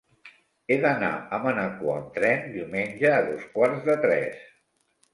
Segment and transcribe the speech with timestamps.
[0.67, 4.45] He d'anar a Manacor amb tren diumenge a dos quarts de tres.